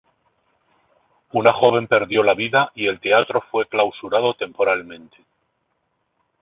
Una 1.31 1.53
joven 1.53 1.85
perdió 1.87 2.23
la 2.23 2.33
vida 2.33 2.71
y 2.73 2.87
el 2.87 2.99
teatro 2.99 3.43
fue 3.51 3.67
clausurado 3.67 4.33
temporalmente. 4.33 5.17